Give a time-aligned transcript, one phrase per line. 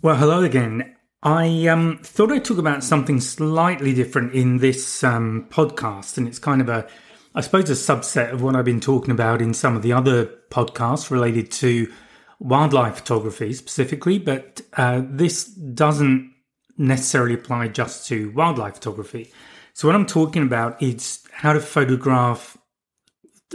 [0.00, 0.94] Well, hello again.
[1.24, 6.38] I um, thought I'd talk about something slightly different in this um, podcast, and it's
[6.38, 6.86] kind of a,
[7.34, 10.26] I suppose, a subset of what I've been talking about in some of the other
[10.52, 11.92] podcasts related to
[12.38, 14.20] wildlife photography specifically.
[14.20, 16.32] But uh, this doesn't
[16.76, 19.32] necessarily apply just to wildlife photography.
[19.72, 22.56] So, what I'm talking about is how to photograph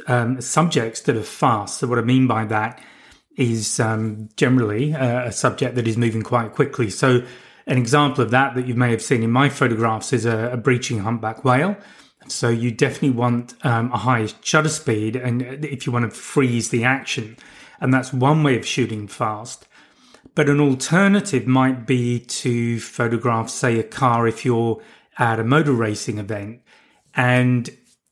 [0.07, 1.77] um, subjects that are fast.
[1.77, 2.83] So, what I mean by that
[3.35, 6.89] is um, generally a, subject that is moving quite quickly.
[6.89, 7.23] So,
[7.65, 10.57] an example of that that you may have seen in my photographs is a, a
[10.57, 11.77] breaching humpback whale.
[12.27, 16.69] So, you definitely want um, a high shutter speed, and if you want to freeze
[16.69, 17.37] the action,
[17.79, 19.67] and that's one way of shooting fast.
[20.35, 24.81] But an alternative might be to photograph, say, a car if you're
[25.17, 26.61] at a motor racing event.
[27.15, 27.69] And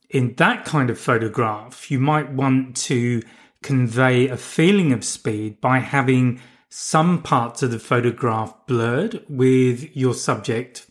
[0.08, 3.22] in that kind of photograph, you might want to
[3.62, 10.14] convey a feeling of speed by having some parts of the photograph blurred with your
[10.14, 10.86] subject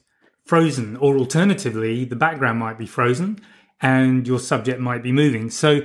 [0.45, 3.39] frozen, or alternatively, the background might be frozen
[3.81, 5.49] and your subject might be moving.
[5.49, 5.81] So,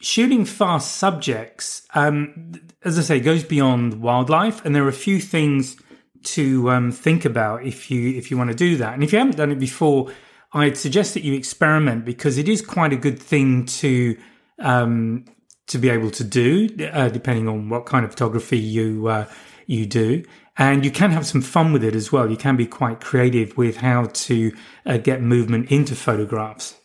[0.00, 2.52] shooting fast subjects, um,
[2.84, 5.76] as I say, goes beyond wildlife, and there are a few things
[6.22, 8.94] to um, think about if you if you want to do that.
[8.94, 10.12] And if you haven't done it before,
[10.52, 14.16] I'd suggest that you experiment because it is quite a good thing to
[14.58, 15.24] um,
[15.68, 19.26] to be able to do, uh, depending on what kind of photography you uh,
[19.66, 20.24] you do.
[20.58, 22.30] And you can have some fun with it as well.
[22.30, 24.56] You can be quite creative with how to
[24.86, 26.76] uh, get movement into photographs.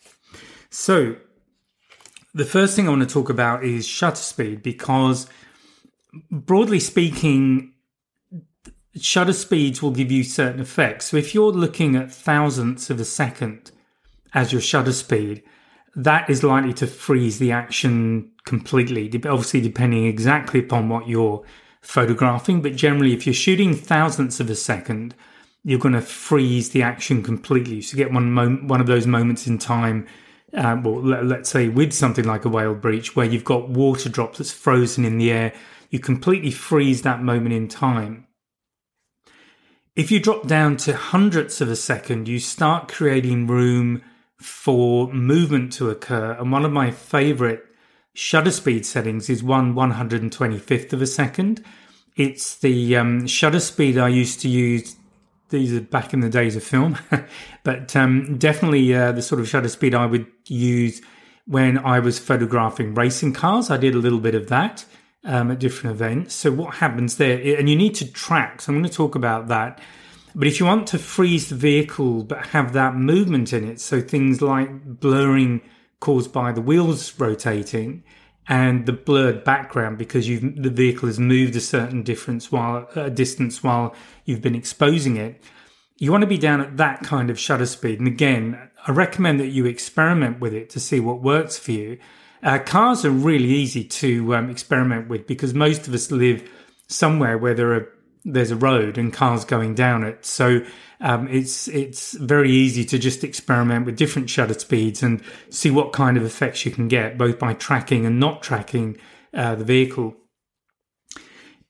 [0.68, 1.16] So,
[2.34, 5.26] the first thing I want to talk about is shutter speed because,
[6.30, 7.72] broadly speaking,
[8.98, 11.06] shutter speeds will give you certain effects.
[11.06, 13.70] So, if you're looking at thousandths of a second
[14.34, 15.42] as your shutter speed,
[15.94, 21.44] that is likely to freeze the action completely, obviously, depending exactly upon what you're
[21.80, 22.62] photographing.
[22.62, 25.14] But generally, if you're shooting thousandths of a second,
[25.64, 27.80] you're going to freeze the action completely.
[27.82, 30.06] So, you get one, moment, one of those moments in time.
[30.52, 34.08] Uh, well, let, us say with something like a whale breach, where you've got water
[34.08, 35.52] drops that's frozen in the air,
[35.88, 38.26] you completely freeze that moment in time.
[39.94, 44.02] If you drop down to hundredths of a second, you start creating room
[44.38, 46.32] for movement to occur.
[46.32, 47.64] And one of my favorite
[48.14, 51.64] shutter speed settings is one 125th of a second.
[52.16, 54.96] It's the um, shutter speed I used to use.
[55.48, 56.98] These are back in the days of film,
[57.62, 61.02] but um, definitely uh, the sort of shutter speed I would use
[61.46, 63.70] when I was photographing racing cars.
[63.70, 64.84] I did a little bit of that
[65.24, 66.34] um, at different events.
[66.34, 67.58] So, what happens there?
[67.58, 68.62] And you need to track.
[68.62, 69.80] So, I'm going to talk about that
[70.34, 74.00] but if you want to freeze the vehicle but have that movement in it, so
[74.00, 75.60] things like blurring
[76.02, 78.02] caused by the wheels rotating
[78.48, 83.62] and the blurred background because the vehicle has moved a certain difference while a distance
[83.62, 85.40] while you've been exposing it,
[85.98, 88.00] you want to be down at that kind of shutter speed.
[88.00, 91.98] And again, I recommend that you experiment with it to see what works for you.
[92.42, 96.50] Uh, cars are really easy to um, experiment with because most of us live
[96.88, 97.88] somewhere where there are
[98.24, 100.24] there's a road and cars going down it.
[100.24, 100.64] So
[101.00, 105.92] um, it's it's very easy to just experiment with different shutter speeds and see what
[105.92, 108.96] kind of effects you can get, both by tracking and not tracking
[109.34, 110.16] uh, the vehicle.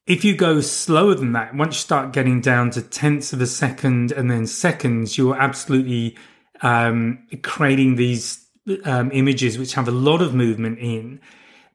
[0.06, 3.46] If you go slower than that, once you start getting down to tenths of a
[3.46, 6.18] second and then seconds, you're absolutely
[6.60, 8.44] um, creating these
[8.84, 11.20] um, images which have a lot of movement in,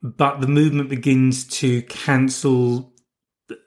[0.03, 2.93] but the movement begins to cancel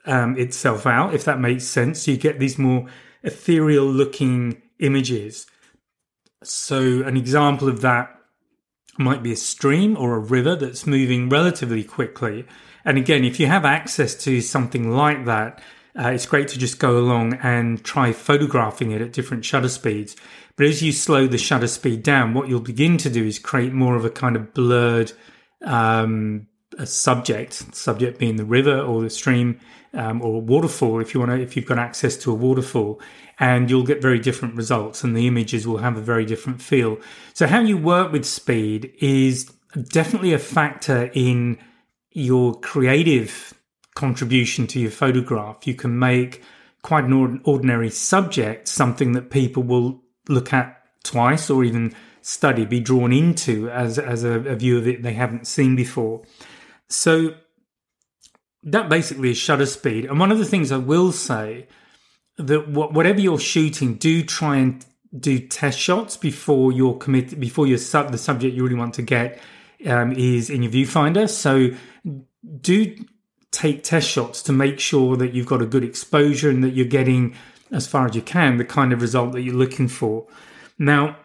[0.05, 2.07] um, itself out, if that makes sense.
[2.07, 2.87] You get these more
[3.23, 5.47] ethereal looking images.
[6.43, 8.15] So, an example of that
[8.97, 12.45] might be a stream or a river that's moving relatively quickly.
[12.83, 15.61] And again, if you have access to something like that,
[15.97, 20.15] uh, it's great to just go along and try photographing it at different shutter speeds.
[20.55, 23.73] But as you slow the shutter speed down, what you'll begin to do is create
[23.73, 25.11] more of a kind of blurred
[25.63, 26.47] um,
[26.81, 29.59] a subject, subject being the river or the stream
[29.93, 32.99] um, or waterfall if you want to, if you've got access to a waterfall,
[33.39, 36.97] and you'll get very different results, and the images will have a very different feel.
[37.33, 39.45] So, how you work with speed is
[39.89, 41.57] definitely a factor in
[42.11, 43.53] your creative
[43.95, 45.67] contribution to your photograph.
[45.67, 46.43] You can make
[46.81, 52.79] quite an ordinary subject something that people will look at twice or even study, be
[52.79, 56.23] drawn into as as a, a view of it they haven't seen before.
[56.91, 57.35] So
[58.63, 60.05] that basically is shutter speed.
[60.05, 61.67] And one of the things I will say
[62.37, 64.85] that whatever you're shooting, do try and
[65.17, 69.01] do test shots before you're committed, before your sub the subject you really want to
[69.01, 69.39] get
[69.85, 71.29] um, is in your viewfinder.
[71.29, 71.71] So
[72.61, 72.95] do
[73.51, 76.85] take test shots to make sure that you've got a good exposure and that you're
[76.85, 77.35] getting,
[77.71, 80.27] as far as you can, the kind of result that you're looking for.
[80.79, 81.17] Now,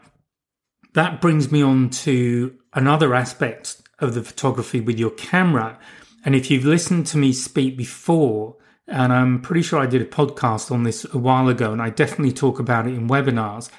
[0.94, 5.78] that brings me on to another aspect of the photography with your camera.
[6.24, 8.56] And if you've listened to me speak before,
[8.88, 11.90] and I'm pretty sure I did a podcast on this a while ago, and I
[11.90, 13.70] definitely talk about it in webinars,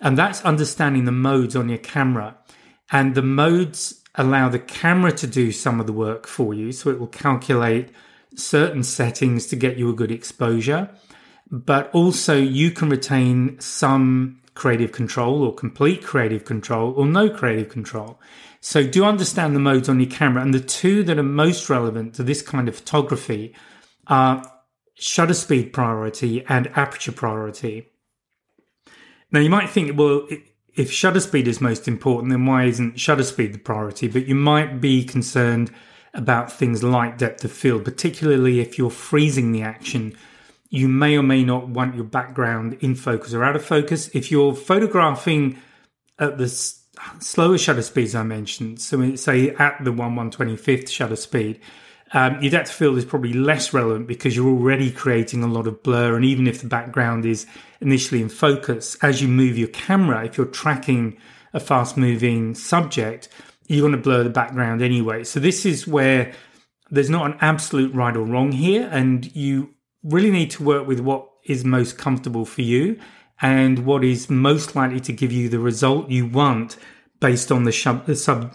[0.00, 2.36] and that's understanding the modes on your camera.
[2.90, 6.72] And the modes allow the camera to do some of the work for you.
[6.72, 7.90] So it will calculate
[8.34, 10.90] certain settings to get you a good exposure.
[11.50, 17.68] But also, you can retain some creative control or complete creative control or no creative
[17.68, 18.20] control.
[18.68, 20.42] So, do understand the modes on your camera.
[20.42, 23.54] And the two that are most relevant to this kind of photography
[24.08, 24.44] are
[24.92, 27.88] shutter speed priority and aperture priority.
[29.32, 30.28] Now, you might think, well,
[30.74, 34.06] if shutter speed is most important, then why isn't shutter speed the priority?
[34.06, 35.70] But you might be concerned
[36.12, 40.14] about things like depth of field, particularly if you're freezing the action.
[40.68, 44.10] You may or may not want your background in focus or out of focus.
[44.12, 45.58] If you're photographing
[46.18, 46.48] at the
[47.20, 51.60] slower shutter speeds I mentioned, so say at the 1 125th shutter speed,
[52.12, 55.66] um, your depth of field is probably less relevant because you're already creating a lot
[55.66, 56.16] of blur.
[56.16, 57.46] And even if the background is
[57.80, 61.18] initially in focus, as you move your camera, if you're tracking
[61.52, 63.28] a fast moving subject,
[63.66, 65.24] you're going to blur the background anyway.
[65.24, 66.32] So this is where
[66.90, 68.88] there's not an absolute right or wrong here.
[68.90, 72.98] And you really need to work with what is most comfortable for you
[73.40, 76.76] and what is most likely to give you the result you want
[77.20, 78.54] based on the, the sub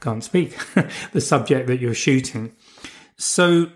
[0.00, 0.56] can't speak
[1.12, 2.52] the subject that you're shooting.
[3.16, 3.70] So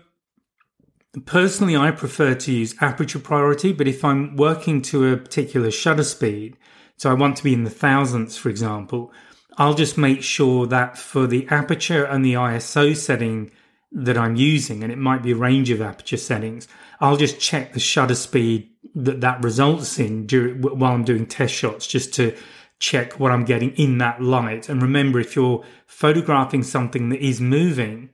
[1.25, 6.03] personally, I prefer to use aperture priority, but if I'm working to a particular shutter
[6.03, 6.55] speed,
[6.97, 9.11] so I want to be in the thousandths, for example,
[9.57, 13.51] I'll just make sure that for the aperture and the ISO setting
[13.91, 16.67] that I'm using, and it might be a range of aperture settings,
[16.99, 21.53] I'll just check the shutter speed that that results in during, while I'm doing test
[21.53, 22.35] shots just to
[22.79, 24.69] check what I'm getting in that light.
[24.69, 28.09] And remember, if you're photographing something that is moving,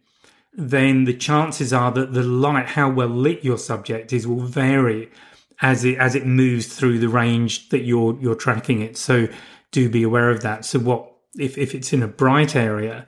[0.53, 5.11] then the chances are that the light, how well lit your subject is, will vary
[5.61, 8.97] as it as it moves through the range that you're you're tracking it.
[8.97, 9.27] So
[9.71, 10.65] do be aware of that.
[10.65, 13.07] So what if if it's in a bright area,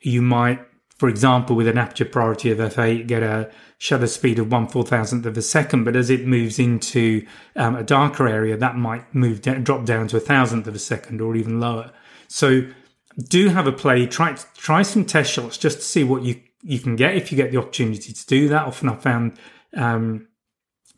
[0.00, 0.60] you might,
[1.00, 4.84] for example, with an aperture priority of f8, get a shutter speed of one four
[4.84, 5.84] thousandth of a second.
[5.84, 7.26] But as it moves into
[7.56, 10.78] um, a darker area, that might move down, drop down to a thousandth of a
[10.78, 11.90] second or even lower.
[12.28, 12.68] So
[13.16, 14.04] do have a play.
[14.04, 17.36] Try try some test shots just to see what you you can get if you
[17.36, 18.66] get the opportunity to do that.
[18.66, 19.38] Often I found
[19.74, 20.28] um,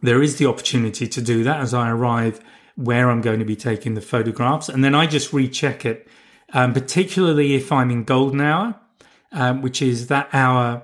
[0.00, 2.40] there is the opportunity to do that as I arrive
[2.74, 6.08] where I'm going to be taking the photographs, and then I just recheck it.
[6.54, 8.81] Um, particularly if I'm in golden hour,
[9.32, 10.82] um, which is that hour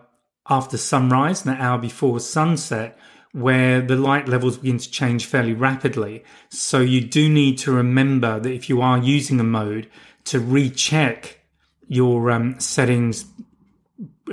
[0.48, 2.98] after sunrise and that hour before sunset,
[3.32, 6.24] where the light levels begin to change fairly rapidly.
[6.48, 9.90] So you do need to remember that if you are using a mode,
[10.24, 11.38] to recheck
[11.86, 13.26] your um, settings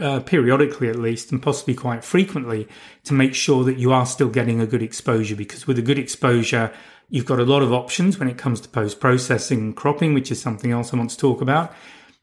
[0.02, 2.68] uh, periodically at least, and possibly quite frequently,
[3.04, 5.36] to make sure that you are still getting a good exposure.
[5.36, 6.74] Because with a good exposure,
[7.10, 10.32] you've got a lot of options when it comes to post processing and cropping, which
[10.32, 11.74] is something else I want to talk about.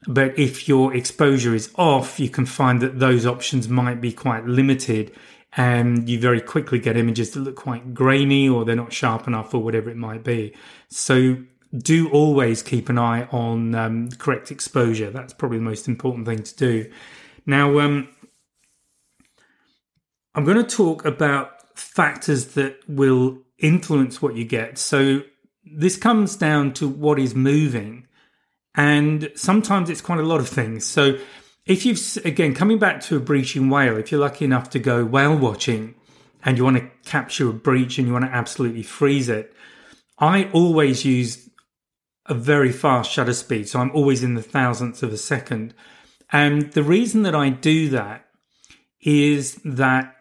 [0.07, 4.45] But if your exposure is off, you can find that those options might be quite
[4.45, 5.15] limited
[5.55, 9.53] and you very quickly get images that look quite grainy or they're not sharp enough
[9.53, 10.53] or whatever it might be.
[10.89, 11.37] So
[11.77, 15.09] do always keep an eye on um, correct exposure.
[15.09, 16.91] That's probably the most important thing to do.
[17.45, 18.09] Now, um,
[20.35, 24.77] I'm going to talk about factors that will influence what you get.
[24.77, 25.21] So,
[25.65, 28.05] this comes down to what is moving,
[28.75, 30.85] and sometimes it's quite a lot of things.
[30.85, 31.17] So,
[31.65, 35.05] if you've, again, coming back to a breaching whale, if you're lucky enough to go
[35.05, 35.95] whale watching
[36.43, 39.53] and you want to capture a breach and you want to absolutely freeze it,
[40.19, 41.49] I always use
[42.25, 43.69] a very fast shutter speed.
[43.69, 45.73] So I'm always in the thousandths of a second.
[46.31, 48.25] And the reason that I do that
[49.01, 50.15] is that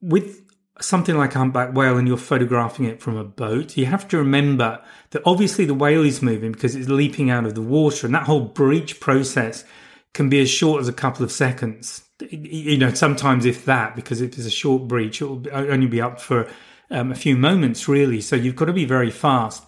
[0.00, 0.43] with
[0.80, 4.18] something like a humpback whale and you're photographing it from a boat, you have to
[4.18, 8.06] remember that obviously the whale is moving because it's leaping out of the water.
[8.06, 9.64] And that whole breach process
[10.12, 12.02] can be as short as a couple of seconds.
[12.30, 16.00] You know, sometimes if that, because if it's a short breach, it will only be
[16.00, 16.48] up for
[16.90, 18.20] um, a few moments, really.
[18.20, 19.64] So you've got to be very fast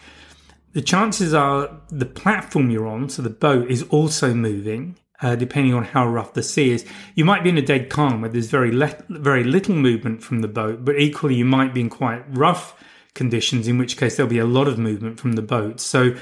[0.76, 4.98] the chances are the platform you're on, so the boat, is also moving.
[5.22, 8.20] Uh, depending on how rough the sea is, you might be in a dead calm
[8.20, 11.80] where there's very le- very little movement from the boat, but equally you might be
[11.80, 12.74] in quite rough
[13.14, 15.80] conditions, in which case there'll be a lot of movement from the boat.
[15.80, 16.14] So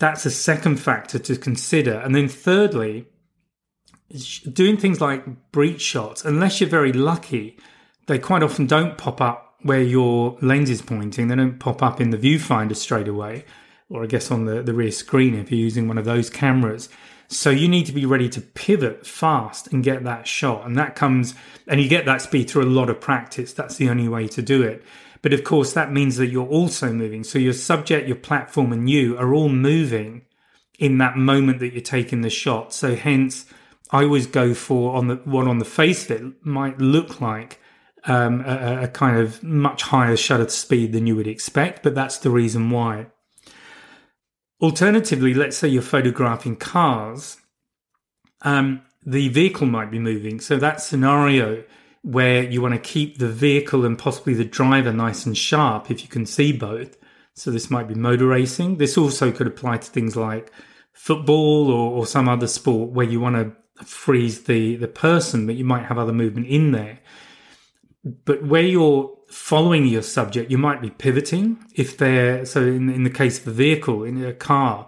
[0.00, 1.94] that's a second factor to consider.
[2.00, 3.06] And then thirdly,
[4.52, 7.58] doing things like breach shots, unless you're very lucky,
[8.06, 11.28] they quite often don't pop up where your lens is pointing.
[11.28, 13.44] They don't pop up in the viewfinder straight away,
[13.88, 16.88] or I guess on the, the rear screen if you're using one of those cameras.
[17.28, 20.66] So you need to be ready to pivot fast and get that shot.
[20.66, 21.34] And that comes,
[21.66, 23.52] and you get that speed through a lot of practice.
[23.52, 24.82] That's the only way to do it.
[25.22, 27.24] But of course, that means that you're also moving.
[27.24, 30.22] So your subject, your platform, and you are all moving
[30.78, 32.72] in that moment that you're taking the shot.
[32.74, 33.46] So hence,
[33.90, 37.60] I always go for on the one on the face of it might look like
[38.06, 42.18] um, a, a kind of much higher shutter speed than you would expect, but that's
[42.18, 43.06] the reason why.
[44.60, 47.38] Alternatively, let's say you're photographing cars,
[48.42, 50.40] um, the vehicle might be moving.
[50.40, 51.64] So that scenario
[52.02, 56.02] where you want to keep the vehicle and possibly the driver nice and sharp if
[56.02, 56.96] you can see both.
[57.34, 58.76] So this might be motor racing.
[58.76, 60.52] This also could apply to things like
[60.92, 65.56] football or, or some other sport where you want to freeze the, the person, but
[65.56, 67.00] you might have other movement in there.
[68.04, 71.64] But where you're following your subject, you might be pivoting.
[71.74, 74.86] If they're, so in, in the case of a vehicle, in a car,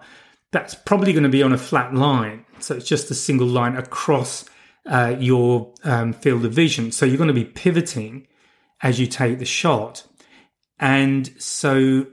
[0.51, 2.45] that's probably going to be on a flat line.
[2.59, 4.45] So it's just a single line across
[4.85, 6.91] uh, your um, field of vision.
[6.91, 8.27] So you're going to be pivoting
[8.81, 10.05] as you take the shot.
[10.79, 12.07] And so,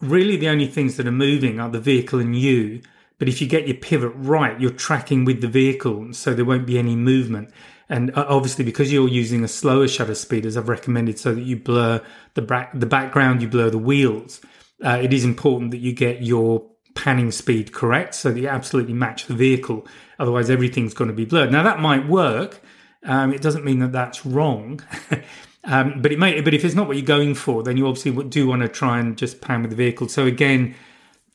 [0.00, 2.82] really, the only things that are moving are the vehicle and you.
[3.18, 6.66] But if you get your pivot right, you're tracking with the vehicle, so there won't
[6.66, 7.52] be any movement.
[7.90, 11.42] And uh, obviously, because you're using a slower shutter speed, as I've recommended, so that
[11.42, 12.00] you blur
[12.34, 14.40] the back, the background, you blur the wheels.
[14.82, 18.94] Uh, it is important that you get your panning speed correct, so that you absolutely
[18.94, 19.86] match the vehicle.
[20.20, 21.50] Otherwise, everything's going to be blurred.
[21.50, 22.62] Now that might work.
[23.02, 24.80] Um, it doesn't mean that that's wrong.
[25.64, 26.40] um, but it may.
[26.42, 29.00] But if it's not what you're going for, then you obviously do want to try
[29.00, 30.08] and just pan with the vehicle.
[30.08, 30.76] So again,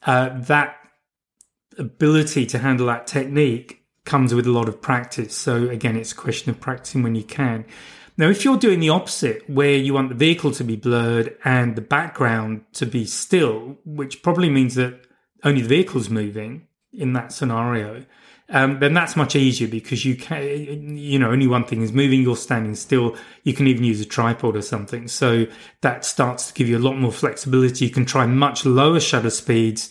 [0.05, 0.77] uh, that
[1.77, 5.35] ability to handle that technique comes with a lot of practice.
[5.35, 7.65] So again, it's a question of practicing when you can.
[8.17, 11.75] Now, if you're doing the opposite, where you want the vehicle to be blurred and
[11.75, 15.01] the background to be still, which probably means that
[15.43, 18.05] only the vehicle's moving in that scenario,
[18.49, 22.21] um, then that's much easier because you can, you know, only one thing is moving,
[22.21, 23.17] you're standing still.
[23.43, 25.07] You can even use a tripod or something.
[25.07, 25.47] So
[25.81, 27.85] that starts to give you a lot more flexibility.
[27.85, 29.89] You can try much lower shutter speeds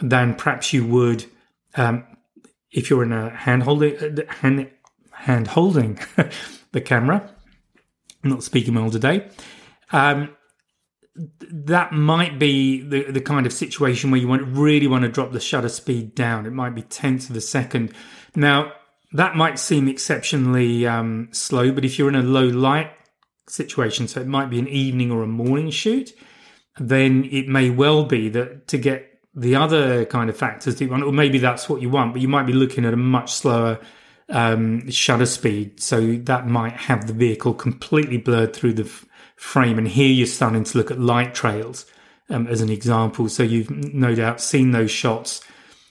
[0.00, 1.24] than perhaps you would
[1.76, 2.04] um,
[2.74, 3.96] if you're in a hand holding
[4.28, 4.70] hand,
[5.12, 5.98] hand holding
[6.72, 7.30] the camera.
[8.22, 9.28] I'm not speaking well today.
[9.92, 10.36] Um,
[11.40, 15.30] that might be the, the kind of situation where you want really want to drop
[15.30, 16.44] the shutter speed down.
[16.44, 17.92] It might be tenths of a second.
[18.34, 18.72] Now
[19.12, 22.90] that might seem exceptionally um, slow, but if you're in a low light
[23.48, 26.12] situation, so it might be an evening or a morning shoot,
[26.78, 30.90] then it may well be that to get the other kind of factors that you
[30.90, 33.32] want, or maybe that's what you want, but you might be looking at a much
[33.32, 33.80] slower
[34.28, 35.80] um, shutter speed.
[35.80, 39.04] So that might have the vehicle completely blurred through the f-
[39.36, 39.76] frame.
[39.78, 41.86] And here you're starting to look at light trails
[42.30, 43.28] um, as an example.
[43.28, 45.42] So you've no doubt seen those shots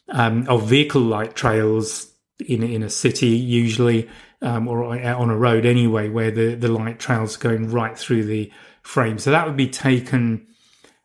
[0.09, 2.12] um, of vehicle light trails
[2.47, 4.09] in, in a city, usually,
[4.41, 8.23] um, or on a road anyway, where the, the light trails are going right through
[8.23, 9.19] the frame.
[9.19, 10.47] So that would be taken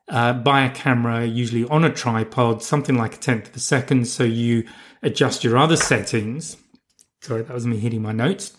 [0.08, 4.06] uh, by a camera, usually on a tripod, something like a tenth of a second.
[4.06, 4.64] So you
[5.02, 6.56] adjust your other settings.
[7.20, 8.56] Sorry, that was me hitting my notes.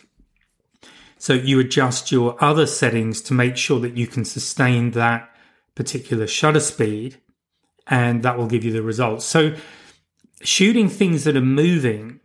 [1.17, 5.29] So you adjust your other settings to make sure that you can sustain that
[5.75, 7.17] particular shutter speed,
[7.87, 9.25] and that will give you the results.
[9.25, 9.55] So
[10.41, 12.19] shooting things that are moving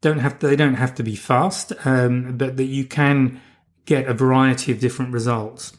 [0.00, 3.40] don't have to, they don't have to be fast, um, but that you can
[3.86, 5.76] get a variety of different results.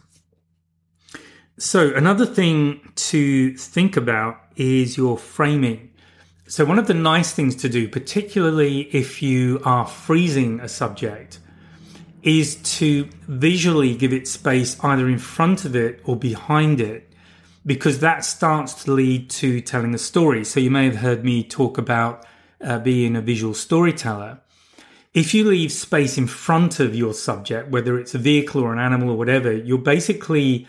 [1.58, 5.90] So, another thing to think about is your framing.
[6.48, 11.40] So, one of the nice things to do, particularly if you are freezing a subject,
[12.24, 17.10] is to visually give it space either in front of it or behind it,
[17.66, 20.44] because that starts to lead to telling a story.
[20.44, 22.26] So, you may have heard me talk about
[22.60, 24.42] uh, being a visual storyteller.
[25.14, 28.80] If you leave space in front of your subject, whether it's a vehicle or an
[28.80, 30.68] animal or whatever, you're basically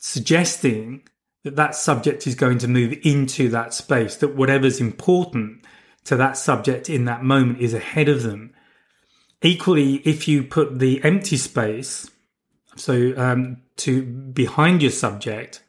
[0.00, 1.02] suggesting
[1.44, 5.64] that that subject is going to move into that space, that whatever's important
[6.04, 8.52] to that subject in that moment is ahead of them.
[9.42, 12.10] Equally, if you put the empty space,
[12.76, 15.62] so um, to behind your subject,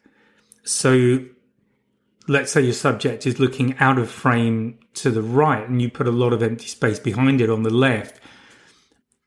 [0.64, 1.24] so
[2.28, 6.06] let's say your subject is looking out of frame to the right and you put
[6.06, 8.20] a lot of empty space behind it on the left,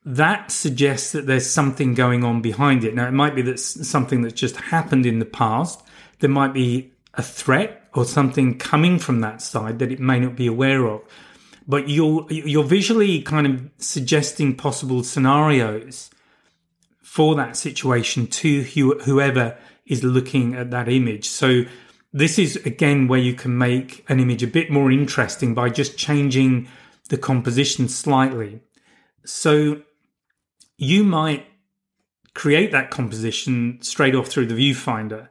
[0.06, 2.94] that suggests that there's something going on behind it.
[2.94, 5.82] Now, it might be that something that's just happened in the past.
[6.20, 10.36] There might be a threat or something coming from that side that it may not
[10.36, 11.02] be aware of.
[11.66, 16.10] but you're you're visually kind of suggesting possible scenarios
[17.02, 21.28] for that situation to whoever is looking at that image.
[21.28, 21.62] So
[22.12, 25.96] this is again where you can make an image a bit more interesting by just
[25.96, 26.68] changing
[27.08, 28.60] the composition slightly.
[29.24, 29.82] So
[30.78, 31.46] you might
[32.34, 35.28] create that composition straight off through the viewfinder.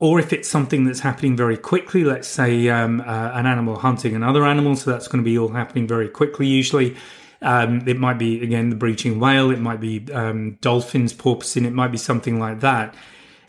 [0.00, 4.14] Or if it's something that's happening very quickly, let's say um, uh, an animal hunting
[4.14, 6.96] another animal, so that's going to be all happening very quickly usually.
[7.42, 11.72] Um, it might be, again, the breaching whale, it might be um, dolphins, porpoising, it
[11.72, 12.94] might be something like that.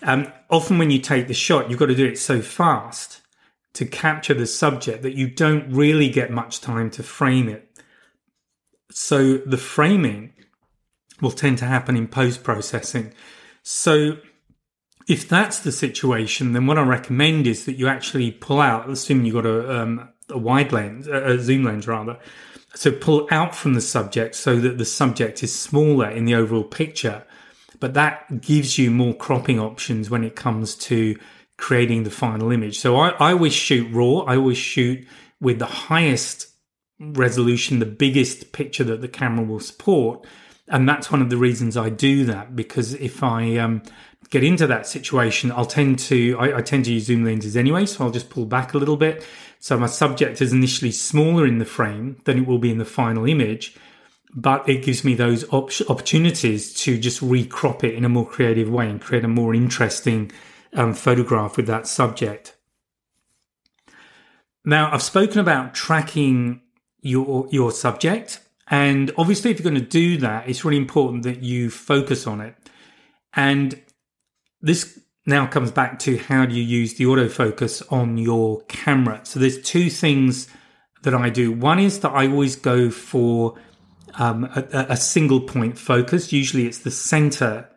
[0.03, 3.21] Um, often when you take the shot, you've got to do it so fast
[3.73, 7.69] to capture the subject that you don't really get much time to frame it.
[8.91, 10.33] So the framing
[11.21, 13.13] will tend to happen in post processing.
[13.63, 14.17] So
[15.07, 19.25] if that's the situation, then what I recommend is that you actually pull out, assuming
[19.25, 22.17] you've got a, um, a wide lens, a zoom lens rather.
[22.73, 26.63] So pull out from the subject so that the subject is smaller in the overall
[26.63, 27.23] picture.
[27.79, 31.17] But that gives you more cropping options when it comes to
[31.57, 32.79] creating the final image.
[32.79, 34.19] So I, I always shoot raw.
[34.21, 35.07] I always shoot
[35.39, 36.47] with the highest
[36.99, 40.25] resolution, the biggest picture that the camera will support
[40.67, 43.83] and that's one of the reasons I do that because if I um,
[44.29, 47.85] get into that situation, I'll tend to I, I, tend to use zoom lenses anyway,
[47.85, 49.25] so I'll just pull back a little bit.
[49.59, 52.85] So my subject is initially smaller in the frame than it will be in the
[52.85, 53.75] final image,
[54.33, 58.69] but it gives me those op- opportunities to just recrop it in a more creative
[58.69, 60.31] way and create a more interesting
[60.73, 62.55] um, photograph with that subject.
[64.63, 66.61] Now I've spoken about tracking
[67.01, 71.43] your your subject and obviously, if you're going to do that, it's really important that
[71.43, 72.55] you focus on it.
[73.33, 73.79] And
[74.61, 79.21] this now comes back to how do you use the autofocus on your camera.
[79.23, 80.47] So there's two things
[81.03, 81.51] that I do.
[81.51, 83.55] One is that I always go for
[84.15, 86.31] um, a, a, single point focus.
[86.31, 87.69] Usually it's the center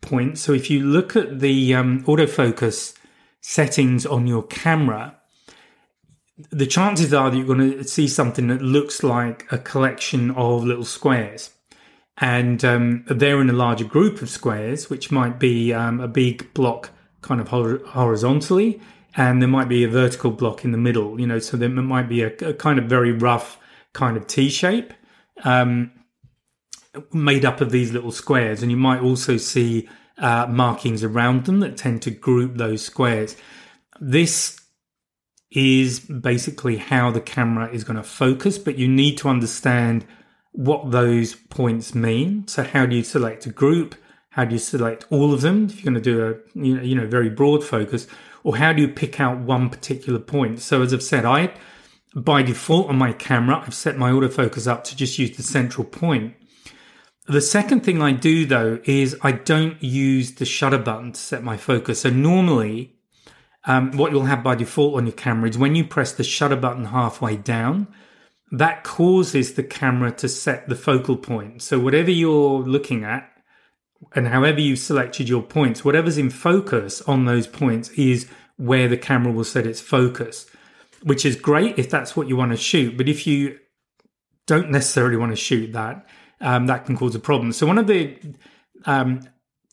[0.00, 0.38] point.
[0.38, 2.94] So if you look at the um, autofocus
[3.40, 5.16] settings on your camera,
[6.50, 10.64] the chances are that you're going to see something that looks like a collection of
[10.64, 11.50] little squares.
[12.18, 16.52] And um, they're in a larger group of squares, which might be um, a big
[16.54, 18.80] block kind of horizontally,
[19.16, 22.08] and there might be a vertical block in the middle, you know, so there might
[22.08, 23.58] be a, a kind of very rough
[23.92, 24.92] kind of T shape
[25.44, 25.90] um,
[27.12, 28.62] made up of these little squares.
[28.62, 33.36] And you might also see uh, markings around them that tend to group those squares.
[34.00, 34.60] This
[35.50, 40.06] is basically how the camera is going to focus, but you need to understand
[40.52, 42.46] what those points mean.
[42.48, 43.94] So, how do you select a group?
[44.30, 46.82] How do you select all of them if you're going to do a you know,
[46.82, 48.06] you know very broad focus,
[48.42, 50.60] or how do you pick out one particular point?
[50.60, 51.54] So, as I've said, I
[52.14, 55.84] by default on my camera, I've set my autofocus up to just use the central
[55.84, 56.34] point.
[57.26, 61.42] The second thing I do though is I don't use the shutter button to set
[61.42, 62.00] my focus.
[62.00, 62.95] So normally
[63.66, 66.56] um, what you'll have by default on your camera is when you press the shutter
[66.56, 67.88] button halfway down,
[68.52, 71.62] that causes the camera to set the focal point.
[71.62, 73.28] So whatever you're looking at,
[74.14, 78.96] and however you've selected your points, whatever's in focus on those points is where the
[78.96, 80.46] camera will set its focus,
[81.02, 82.96] which is great if that's what you want to shoot.
[82.96, 83.58] But if you
[84.46, 86.06] don't necessarily want to shoot that,
[86.40, 87.52] um, that can cause a problem.
[87.52, 88.16] So one of the
[88.84, 89.20] um,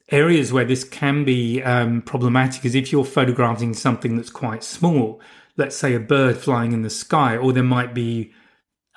[0.10, 5.22] areas where this can be um, problematic is if you're photographing something that's quite small,
[5.58, 8.32] let's say a bird flying in the sky, or there might be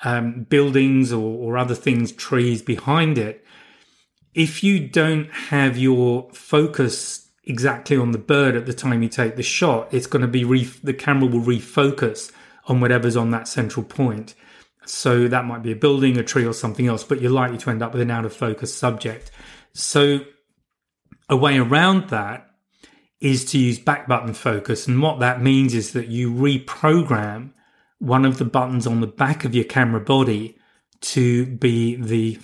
[0.05, 3.45] um, buildings or, or other things, trees behind it.
[4.35, 9.37] If you don't have your focus exactly on the bird at the time you take
[9.37, 12.33] the shot, it's going to be re- the camera will refocus
[12.66, 14.35] on whatever's on that central point.
[14.85, 17.71] So that might be a building, a tree, or something else, but you're likely to
[17.71, 19.31] end up with an out of focus subject.
[19.73, 20.21] So
[21.28, 22.50] a way around that
[23.20, 24.86] is to use back button focus.
[24.86, 27.50] And what that means is that you reprogram
[27.98, 30.58] one of the buttons on the back of your camera body
[31.00, 32.38] to be the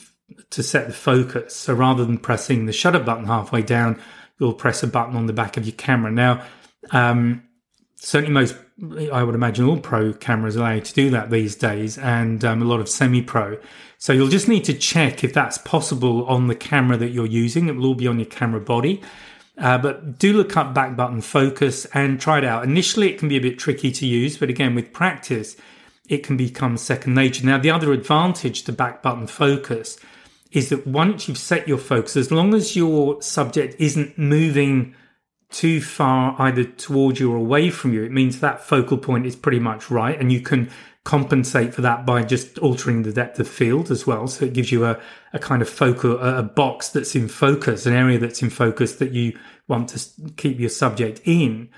[0.50, 1.54] to set the focus.
[1.54, 4.00] So rather than pressing the shutter button halfway down,
[4.38, 6.10] you'll press a button on the back of your camera.
[6.10, 6.44] Now,
[6.90, 7.42] um,
[7.96, 8.56] certainly most,
[9.12, 12.62] I would imagine all pro cameras allow you to do that these days, and um,
[12.62, 13.58] a lot of semi pro.
[14.02, 17.68] So you'll just need to check if that's possible on the camera that you're using.
[17.68, 19.00] It will all be on your camera body.
[19.56, 22.64] Uh, but do look up back button focus and try it out.
[22.64, 25.54] Initially, it can be a bit tricky to use, but again, with practice,
[26.08, 27.46] it can become second nature.
[27.46, 30.00] Now, the other advantage to back button focus
[30.50, 34.96] is that once you've set your focus, as long as your subject isn't moving
[35.52, 39.36] too far either towards you or away from you, it means that focal point is
[39.36, 40.18] pretty much right.
[40.18, 40.70] And you can
[41.04, 44.26] compensate for that by just altering the depth of field as well.
[44.28, 45.00] So it gives you a,
[45.32, 49.12] a kind of focal, a box that's in focus, an area that's in focus that
[49.12, 49.38] you
[49.68, 51.70] want to keep your subject in.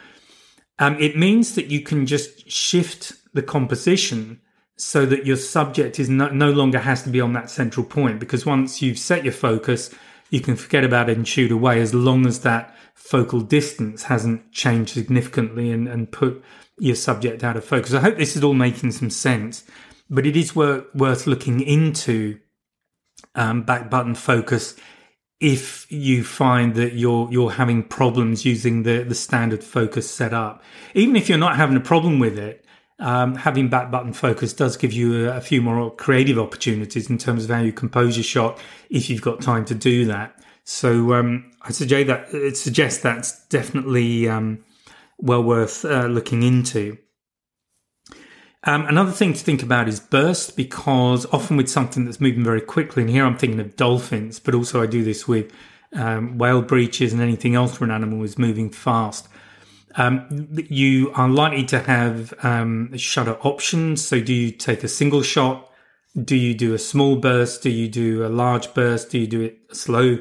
[0.78, 4.40] Um, it means that you can just shift the composition
[4.76, 8.18] so that your subject is no, no longer has to be on that central point
[8.18, 9.94] because once you've set your focus,
[10.30, 14.50] you can forget about it and shoot away as long as that focal distance hasn't
[14.52, 16.42] changed significantly and, and put
[16.78, 17.92] your subject out of focus.
[17.92, 19.64] I hope this is all making some sense,
[20.09, 22.38] but it is worth, worth looking into
[23.35, 24.76] um, back button focus
[25.40, 30.62] if you find that you're you're having problems using the the standard focus setup.
[30.94, 32.64] Even if you're not having a problem with it,
[32.98, 37.18] um, having back button focus does give you a, a, few more creative opportunities in
[37.18, 40.40] terms of how you compose your shot if you've got time to do that.
[40.64, 44.64] So um, I suggest that it suggests that's definitely um,
[45.18, 46.98] well worth uh, looking into.
[48.64, 52.61] Um, another thing to think about is burst because often with something that's moving very
[52.61, 55.53] quickly, and here I'm thinking of dolphins, but also I do this with
[55.94, 59.29] um, whale breaches and anything else where an animal is moving fast.
[59.96, 64.05] Um, you are likely to have um, shutter options.
[64.05, 65.70] So, do you take a single shot?
[66.20, 67.62] Do you do a small burst?
[67.62, 69.11] Do you do a large burst?
[69.11, 70.18] Do you do it slow?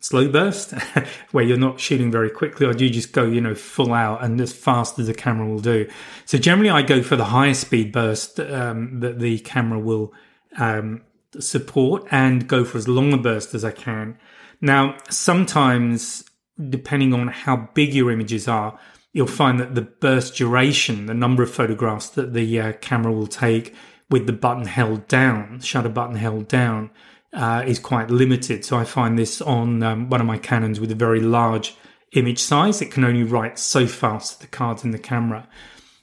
[0.00, 0.72] Slow burst
[1.30, 4.24] where you're not shooting very quickly or do you just go you know full out
[4.24, 5.88] and as fast as the camera will do?
[6.24, 10.12] So generally i go for the highest speed burst um, that the camera will
[10.58, 11.02] um,
[11.38, 14.18] support and go for as long a burst as i can.
[14.60, 16.24] Now sometimes
[16.68, 18.78] depending on how big your images are
[19.12, 23.26] you'll find that the burst duration the number of photographs that the uh, camera will
[23.26, 23.74] take
[24.10, 26.90] with the button held down shutter button held down
[27.32, 28.64] uh, is quite limited.
[28.64, 31.76] So I find this on um, one of my Canons with a very large
[32.12, 32.82] image size.
[32.82, 35.48] It can only write so fast the cards in the camera.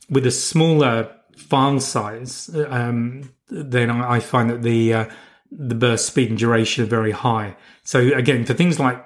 [0.09, 5.05] With a smaller file size, um, then I, find that the uh,
[5.51, 7.55] the burst speed and duration are very high.
[7.83, 9.03] So again, for things like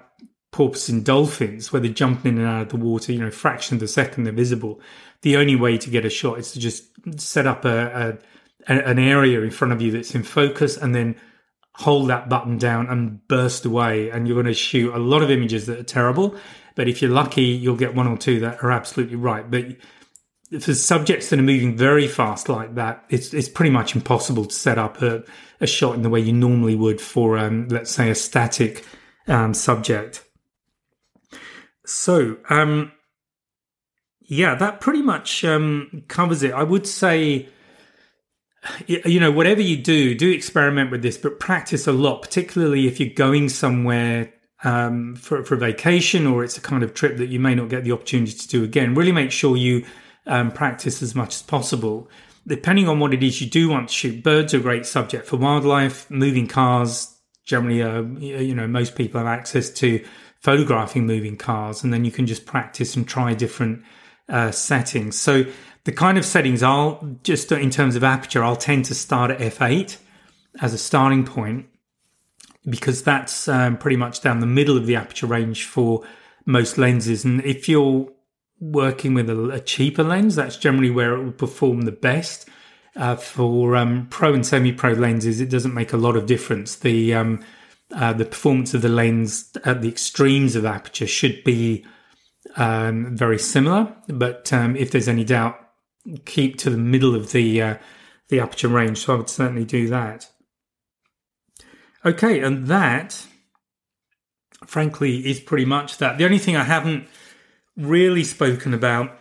[0.51, 3.77] porpoise and dolphins, where they're jumping in and out of the water, you know, fraction
[3.77, 4.79] of a second they're visible.
[5.21, 6.85] The only way to get a shot is to just
[7.19, 8.17] set up a,
[8.67, 11.15] a an area in front of you that's in focus, and then
[11.75, 15.31] hold that button down and burst away and you're going to shoot a lot of
[15.31, 16.35] images that are terrible.
[16.75, 19.49] But if you're lucky you'll get one or two that are absolutely right.
[19.49, 19.77] But
[20.61, 24.53] for subjects that are moving very fast like that it's it's pretty much impossible to
[24.53, 25.23] set up a,
[25.61, 28.85] a shot in the way you normally would for um, let's say a static
[29.27, 30.25] um, subject.
[31.85, 32.91] So um,
[34.19, 36.51] yeah that pretty much um, covers it.
[36.51, 37.47] I would say
[38.85, 42.99] you know, whatever you do, do experiment with this, but practice a lot, particularly if
[42.99, 47.39] you're going somewhere um, for, for vacation or it's a kind of trip that you
[47.39, 48.93] may not get the opportunity to do again.
[48.93, 49.85] Really make sure you
[50.27, 52.09] um, practice as much as possible.
[52.45, 55.27] Depending on what it is you do want to shoot, birds are a great subject
[55.27, 57.15] for wildlife, moving cars.
[57.45, 60.03] Generally, uh, you know, most people have access to
[60.39, 63.83] photographing moving cars, and then you can just practice and try different
[64.29, 65.19] uh, settings.
[65.19, 65.45] So
[65.83, 69.39] the kind of settings I'll just in terms of aperture, I'll tend to start at
[69.39, 69.97] f8
[70.61, 71.67] as a starting point
[72.69, 76.03] because that's um, pretty much down the middle of the aperture range for
[76.45, 77.25] most lenses.
[77.25, 78.07] And if you're
[78.59, 82.47] working with a, a cheaper lens, that's generally where it will perform the best.
[82.93, 86.75] Uh, for um, pro and semi-pro lenses, it doesn't make a lot of difference.
[86.75, 87.43] The um,
[87.93, 91.85] uh, the performance of the lens at the extremes of aperture should be
[92.57, 93.95] um, very similar.
[94.07, 95.57] But um, if there's any doubt,
[96.25, 97.77] keep to the middle of the uh,
[98.29, 98.99] the aperture range.
[98.99, 100.29] So I would certainly do that.
[102.03, 103.27] Okay, and that,
[104.65, 106.17] frankly, is pretty much that.
[106.17, 107.07] The only thing I haven't
[107.77, 109.17] really spoken about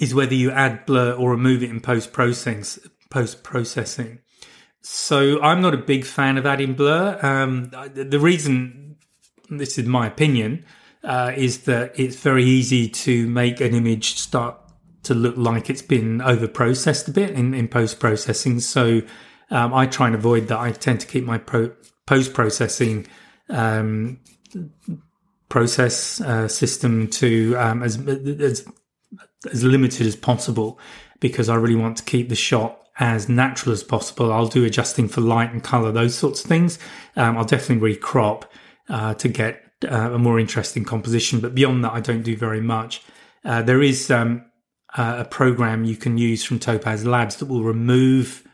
[0.00, 4.18] is whether you add blur or remove it in post processing.
[4.80, 7.18] So I'm not a big fan of adding blur.
[7.20, 8.96] Um, the reason,
[9.50, 10.64] this is my opinion,
[11.02, 14.56] uh, is that it's very easy to make an image start
[15.08, 18.60] to look like it's been over processed a bit in, in post processing.
[18.60, 19.02] So
[19.50, 20.58] um, I try and avoid that.
[20.58, 23.06] I tend to keep my post processing
[23.48, 24.20] um,
[25.48, 28.66] process uh, system to um, as, as
[29.50, 30.78] as limited as possible
[31.20, 34.32] because I really want to keep the shot as natural as possible.
[34.32, 36.78] I'll do adjusting for light and color, those sorts of things.
[37.16, 38.44] Um, I'll definitely recrop
[38.88, 42.60] uh, to get uh, a more interesting composition, but beyond that, I don't do very
[42.60, 43.02] much.
[43.44, 44.44] Uh, there is um,
[44.96, 48.46] uh, a program you can use from Topaz Labs that will remove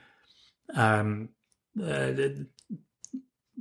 [0.74, 1.28] um,
[1.82, 2.12] uh,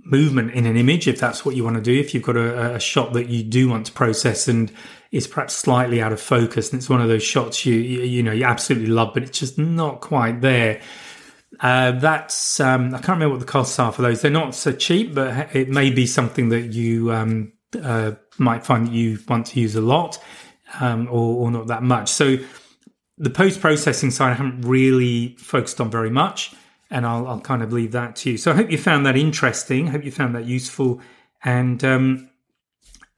[0.05, 1.97] movement in an image if that's what you want to do.
[1.97, 4.71] If you've got a, a, shot that you do want to process and
[5.11, 8.23] is perhaps slightly out of focus, and it's one of those shots you you, you
[8.23, 10.81] know you absolutely love, but it's just not quite there.
[11.59, 14.21] Uh, that's um, I can't remember what the costs are for those.
[14.21, 18.87] They're not so cheap, but it may be something that you um, uh, might find
[18.87, 20.19] that you want to use a lot
[20.79, 22.09] um, or, or, not that much.
[22.09, 22.37] So
[23.17, 26.53] the post processing side, I haven't really focused on very much,
[26.89, 28.37] and I'll, I'll, kind of leave that to you.
[28.37, 29.87] So I hope you found that interesting.
[29.87, 31.01] I hope you found that useful,
[31.43, 32.29] and um,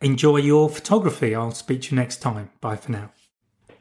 [0.01, 1.33] enjoy your photography.
[1.33, 2.51] I'll speak to you next time.
[2.61, 3.11] Bye for now.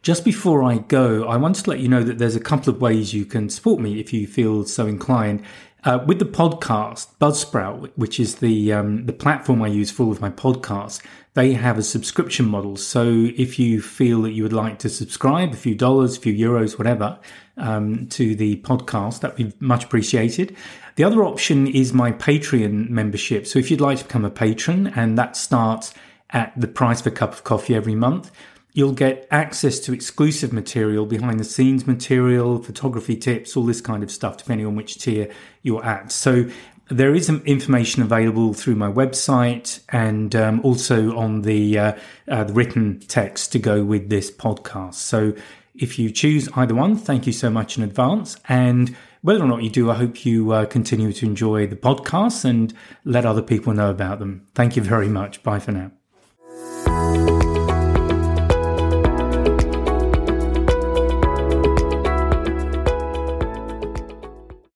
[0.02, 2.80] Just before I go, I want to let you know that there's a couple of
[2.80, 5.42] ways you can support me if you feel so inclined.
[5.84, 10.12] Uh, with the podcast, Buzzsprout, which is the um, the platform I use for all
[10.12, 11.02] of my podcasts,
[11.34, 12.76] they have a subscription model.
[12.76, 16.32] So if you feel that you would like to subscribe, a few dollars, a few
[16.32, 17.18] euros, whatever,
[17.58, 20.56] um, to the podcast, that'd be much appreciated.
[20.96, 23.46] The other option is my Patreon membership.
[23.46, 25.92] So if you'd like to become a patron, and that starts
[26.30, 28.30] at the price of a cup of coffee every month,
[28.74, 34.02] You'll get access to exclusive material, behind the scenes material, photography tips, all this kind
[34.02, 35.30] of stuff, depending on which tier
[35.62, 36.10] you're at.
[36.10, 36.50] So
[36.90, 41.92] there is information available through my website and um, also on the, uh,
[42.28, 44.94] uh, the written text to go with this podcast.
[44.94, 45.34] So
[45.76, 48.36] if you choose either one, thank you so much in advance.
[48.48, 52.44] And whether or not you do, I hope you uh, continue to enjoy the podcasts
[52.44, 54.46] and let other people know about them.
[54.54, 55.44] Thank you very much.
[55.44, 57.53] Bye for now.